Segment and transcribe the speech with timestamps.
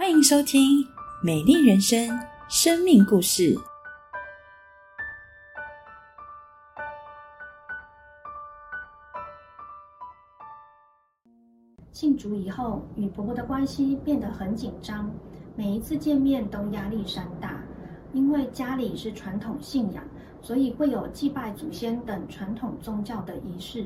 [0.00, 0.82] 欢迎收听
[1.22, 2.08] 《美丽人生》
[2.48, 3.54] 生命故事。
[11.92, 15.10] 信主以后，与婆婆的关系变得很紧张，
[15.54, 17.62] 每一次见面都压力山大。
[18.14, 20.02] 因为家里是传统信仰，
[20.40, 23.84] 所以会有祭拜祖先等传统宗教的仪式。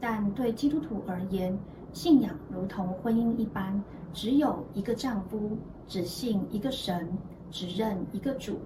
[0.00, 1.54] 但对基督徒而言，
[1.92, 5.56] 信仰如同婚姻一般，只有一个丈夫，
[5.86, 7.08] 只信一个神，
[7.50, 8.58] 只认一个主。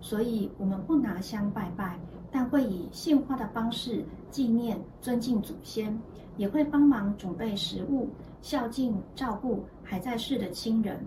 [0.00, 1.98] 所以，我们不拿香拜拜，
[2.30, 6.00] 但会以献花的方式纪念、尊敬祖先，
[6.36, 8.08] 也会帮忙准备食物，
[8.40, 11.04] 孝敬照顾还在世的亲人。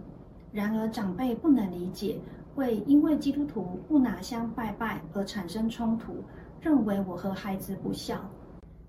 [0.52, 2.20] 然而，长辈不能理解，
[2.53, 6.16] 会因为基督徒不拿香拜拜而产生冲突，
[6.59, 8.20] 认为我和孩子不孝。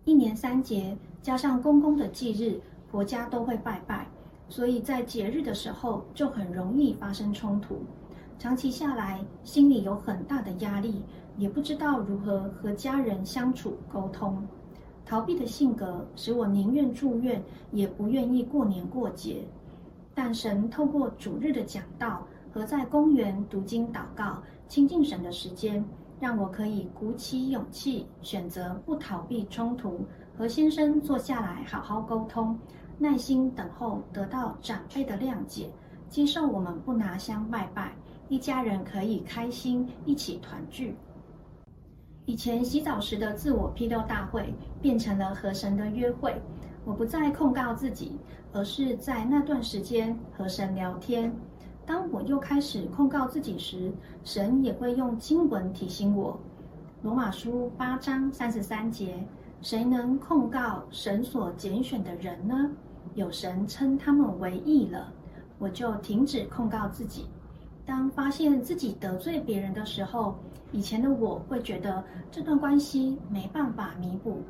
[0.04, 4.08] 一年三节加上公公的忌日，婆家都会拜拜，
[4.52, 7.82] 所以在节日的时候就很容易发生冲突。
[8.38, 11.02] 长期下来，心里有很大的压力，
[11.38, 14.46] 也不知道如何和家人相处沟通。
[15.06, 19.42] 逃避的性格使我宁愿住院，也不愿意过年过节。
[20.12, 25.82] 但神透过主日的讲道和在公园读经祷告、亲近神的时间。
[26.20, 30.06] 让我可以鼓起勇气，选择不逃避冲突，
[30.38, 32.56] 和先生坐下来好好沟通，
[32.98, 35.70] 耐心等候得到长辈的谅解，
[36.08, 37.92] 接受我们不拿香拜拜，
[38.28, 40.96] 一家人可以开心一起团聚。
[42.26, 46.40] 以前洗澡时的自我批斗大会变成了和神的约会，
[46.84, 48.16] 我不再控告自己，
[48.52, 51.34] 而是在那段时间和神聊天。
[51.84, 56.38] 当我又开始控告自己时，神也会用经文提醒我。
[57.02, 59.16] 罗马书八章三十三节：
[59.62, 62.68] 谁能控告神所拣选的人呢？
[63.14, 65.12] 有神称他们为义了，
[65.60, 67.26] 我就停止控告自己。
[67.86, 70.34] 当发现自己得罪别人的时候，
[70.72, 74.42] 以前的我会觉得这段关系没办法弥补，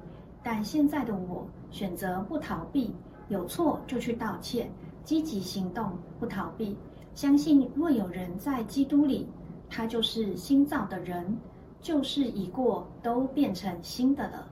[0.43, 2.91] 但现在的我选择不逃避，
[3.29, 4.71] 有错就去道歉，
[5.05, 6.75] 积极行动，不逃避。
[7.15, 9.29] 相信若有人在基督里，
[9.69, 11.37] 他就是新造的人，
[11.83, 14.49] 旧事已过，都变成新的了。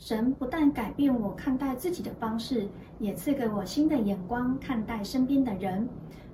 [0.00, 2.66] 神不但改变我看待自己的方式，
[2.98, 5.86] 也赐给我新的眼光看待身边的人。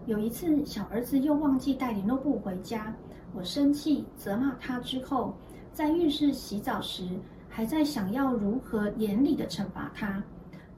[0.07, 2.95] 有一次，小儿子又忘记带联络簿回家，
[3.35, 5.35] 我生气责骂他之后，
[5.73, 7.09] 在浴室洗澡时，
[7.49, 10.23] 还在想要如何严厉的惩罚他。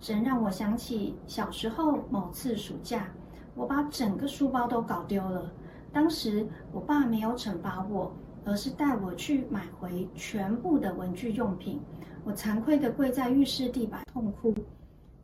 [0.00, 3.06] 神让我想起小时候某次暑假。
[3.54, 5.53] 我把整个书包都搞丢了。
[5.93, 8.10] 当时我爸没有惩罚我，
[8.48, 11.78] 而是带我去买回全部的文具用品。
[12.25, 14.54] 我惭愧地跪在浴室地板痛哭，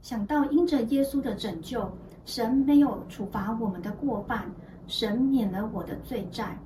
[0.02, 1.90] 想到因着耶稣的拯救，
[2.26, 4.52] 神没有处罚我们的过犯，
[4.86, 6.58] 神免了我的罪债。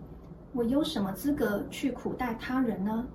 [0.53, 3.07] 我有什么资格去苦待他人呢？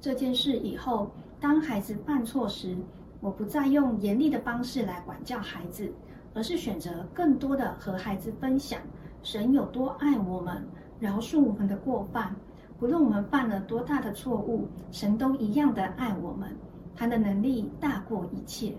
[0.00, 1.08] 这件事以后，
[1.38, 2.76] 当孩子犯错时，
[3.20, 5.92] 我不再用严厉的方式来管教孩子。
[6.36, 8.80] 而是选择更多的和孩子分享
[9.22, 10.66] 神有多爱我们，
[10.98, 12.34] 饶恕我们的过犯。
[12.78, 16.54] 不论我们犯了多大的错误，神都一样的爱我们。
[16.96, 18.72] 他的能力大过一切。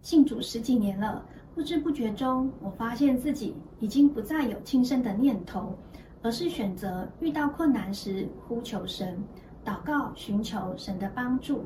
[0.00, 1.24] 信主十几年了，
[1.54, 5.74] 不知不觉中，我发现自己已经不再有轻生的念头，
[6.22, 9.22] 而是选择遇到困难时呼求神，
[9.64, 11.64] 祷告寻求神的帮助。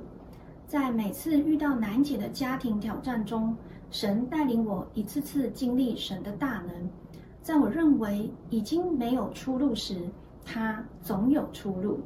[0.67, 3.57] 在每次遇到难解的家庭挑战中，
[3.91, 6.91] 神带领我一次次经历神的大能。
[7.41, 10.09] 在我认为已经没有出路时，
[10.47, 12.01] 他总有出路。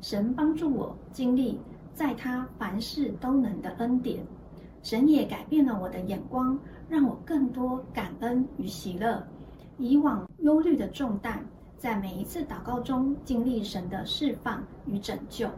[0.00, 1.60] 神帮助我经历
[1.92, 4.24] 在他凡事都能的恩典。
[4.82, 6.58] 神也改变了我的眼光，
[6.88, 9.22] 让我更多感恩与喜乐。
[9.76, 11.44] 以往忧虑的重担，
[11.76, 15.48] 在每一次祷告中经历神的释放与拯救。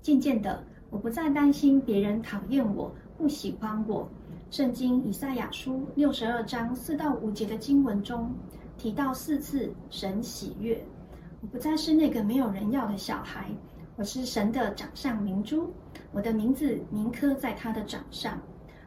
[0.00, 0.64] 渐渐的。
[0.88, 4.08] 我不再担心别人讨厌我、不喜欢我。
[4.50, 8.32] 圣经以赛亚书六十二章四到五节的经文中
[8.86, 10.80] 提到四次神喜悦。
[11.40, 13.50] 我不再是那个没有人要的小孩，
[13.96, 15.72] 我是神的掌上明珠，
[16.12, 18.40] 我的名字铭刻在他的掌上。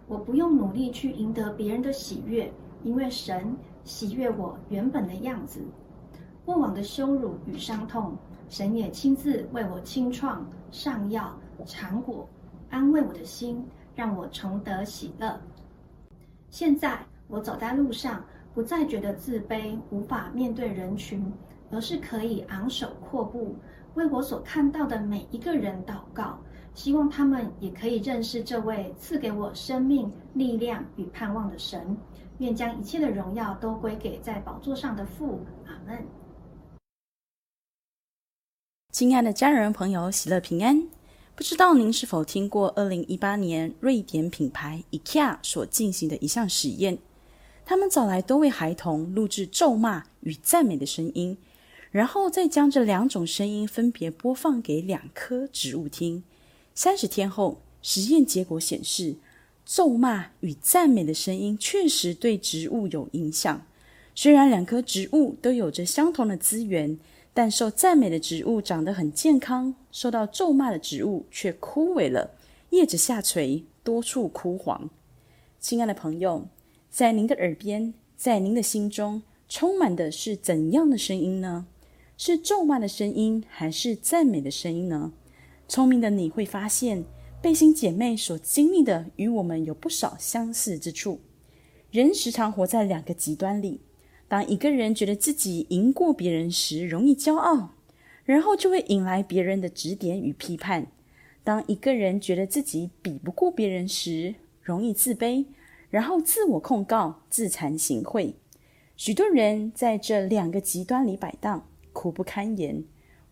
[0.07, 2.49] 我不用努力去赢得别人的喜悦，
[2.81, 3.53] 因为神
[3.83, 5.59] 喜悦我原本的样子。
[6.45, 8.15] 过往的羞辱与伤痛，
[8.47, 11.37] 神也亲自为我清创上药。
[11.65, 12.25] 尝果，
[12.69, 13.61] 安慰我的心，
[13.95, 15.37] 让我重得喜乐。
[16.49, 18.23] 现在我走在路上，
[18.59, 21.31] 不再觉得自卑，无法面对人群，
[21.71, 23.55] 而是可以昂首阔步，
[23.93, 26.37] 为我所看到的每一个人祷告，
[26.73, 31.95] 希望他们也可以认识这位赐给我生命、力量与盼望的神。
[32.39, 35.39] 愿将一切的荣耀都归给在宝座上的父。
[35.65, 36.05] 阿门。
[38.91, 40.85] 亲爱的家人朋友，喜乐平安。
[41.33, 46.97] 不知道您是否听过二零一八年瑞典品牌 IKEA 所进行的一项实验？
[47.69, 51.37] 他们找来多位孩童录制咒骂与赞美的声音，
[51.91, 56.23] 然后再将这两种声音分别播放给两棵植物听。
[56.73, 59.17] 三十天后，实验结果显示。
[59.63, 63.63] 咒骂与赞美的声音确实对植物有影响。
[64.15, 66.97] 虽然两棵植物都有着相同的资源，
[67.35, 72.31] 但受赞美的植物长得很健康，受到咒骂的植物却枯萎了，
[72.71, 74.89] 叶子下垂，多处枯黄。
[75.59, 76.47] 亲爱的朋友，
[76.89, 81.67] 在您的耳边，在您的心中，充满的是怎样的声音呢？
[82.17, 85.13] 是咒骂的声音，还是赞美的声音呢？
[85.67, 87.05] 聪明的你会发现。
[87.41, 91.21] 背心姐妹所经历的与我们有不少相似之处。
[91.89, 93.79] 人时常活在两个极端里：
[94.27, 97.75] 当一个人觉得自己赢过别人时，容易骄傲，
[98.25, 100.87] 然后就会引来别人的指点与批判；
[101.45, 105.45] 当一个人觉得自己比不过别人时，容易自卑，
[105.89, 108.33] 然后自我控告、自惭形秽。
[108.95, 112.83] 许多人在这两个极端里摆荡，苦不堪言，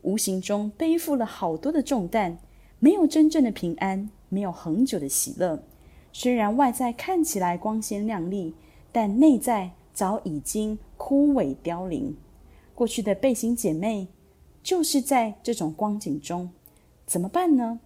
[0.02, 2.40] 无形中背负了好多的重担。
[2.80, 5.64] 没有真正的平安，没有恒久的喜乐。
[6.14, 8.54] 虽然外在看起来光鲜亮丽，
[8.92, 12.16] 但内在早已经枯萎凋零。
[12.76, 14.08] 过去的背心姐妹
[14.62, 16.52] 就是在这种光景中，
[17.06, 17.80] 怎么办呢？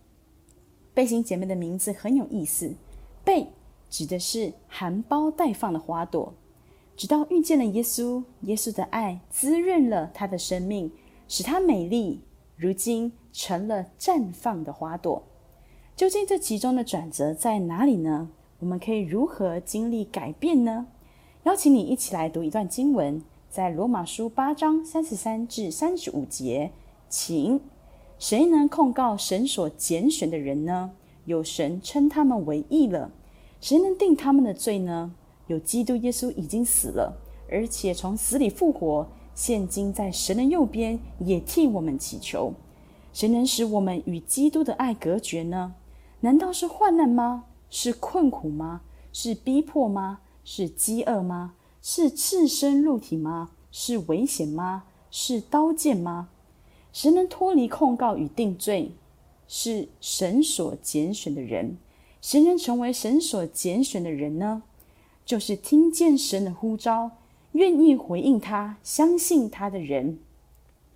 [0.94, 2.76] 背心姐妹的名字很有意思
[3.24, 3.48] ，“背”
[3.92, 6.34] 指的是含苞待放的花朵。
[6.98, 10.92] 直到遇见了耶稣，耶稣的爱滋润了他的生命，
[11.28, 12.22] 使他美丽。
[12.56, 13.12] 如今。
[13.34, 15.24] 成了绽放的花朵，
[15.96, 18.28] 究竟这其中的转折在哪里呢？
[18.60, 20.88] 我们可以如何经历改变呢？
[21.44, 26.72] 邀请你一起来读一段经文，在罗马书八章三十三至三十五节，
[27.08, 27.62] 请
[28.20, 30.92] 谁能控告神所拣选的人呢？
[31.24, 33.12] 有神称他们为义了，
[33.62, 35.14] 谁能定他们的罪呢？
[35.48, 37.16] 有基督耶稣已经死了，
[37.50, 42.54] 而且从死里复活，现今在神的右边，也替我们祈求。
[43.14, 45.76] 谁能使我们与基督的爱隔绝呢？
[46.22, 47.46] 难道是患难吗？
[47.70, 48.82] 是困苦吗？
[49.14, 50.22] 是逼迫吗？
[50.44, 51.54] 是饥饿吗？
[51.84, 53.52] 是赤身肉体吗？
[53.72, 54.86] 是危险吗？
[55.12, 56.30] 是刀剑吗？
[56.92, 58.92] 谁能脱离控告与定罪？
[59.48, 61.78] 是神所拣选的人。
[62.22, 64.64] 谁能成为神所拣选的人呢？
[65.26, 67.12] 就是听见神的呼召，
[67.54, 70.20] 愿意回应他、相信他的人。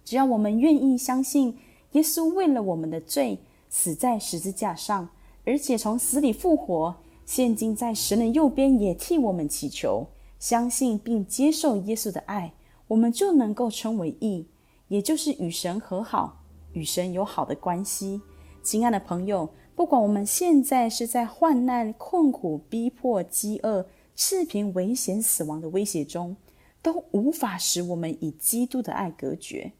[0.04, 1.58] 只要我们愿意相信。
[1.92, 3.40] 耶稣为了我们的罪
[3.70, 5.08] 死在十字架上，
[5.46, 6.94] 而且从死里复活，
[7.26, 10.06] 现今在神的右边，也替我们祈求。
[10.38, 12.52] 相信并接受耶稣的爱，
[12.90, 14.46] 我们就能够称为义，
[14.90, 16.42] 也就是与神和好，
[16.74, 18.20] 与神有好的关系。
[18.62, 23.86] 亲爱的朋友，不管我们现在是在患难、困苦、逼迫、饥饿、
[24.16, 26.38] 赤贫、危险、死亡的威胁中，
[26.82, 29.74] 都无法使我们与基督的爱隔绝。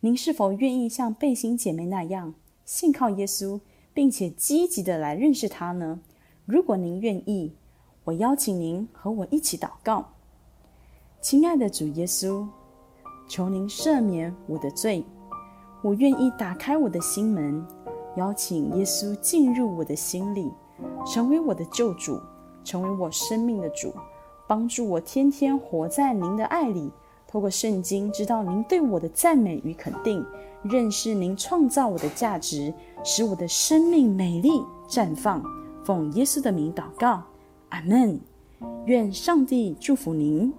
[0.00, 2.34] 您是否愿意像背心姐妹那样
[2.64, 3.60] 信靠耶稣，
[3.92, 6.00] 并且积极的来认识他呢？
[6.46, 7.52] 如果您愿意，
[8.04, 10.12] 我邀请您和我一起祷告。
[11.20, 12.46] 亲爱的主耶稣，
[13.28, 15.04] 求您赦免我的罪，
[15.82, 17.64] 我愿意打开我的心门，
[18.16, 20.52] 邀请耶稣进入我的心里，
[21.06, 22.20] 成为我的救主，
[22.64, 23.92] 成为我生命的主，
[24.46, 26.90] 帮助我天天活在您的爱里。
[27.26, 30.22] 透过圣经，知道您对我的赞美与肯定，
[30.62, 34.50] 认识您创造我的价值，使我的生命美丽
[34.86, 35.42] 绽放。
[35.82, 37.22] 奉耶稣的名祷告，
[37.70, 38.20] 阿门。
[38.84, 40.52] 愿上帝祝福您。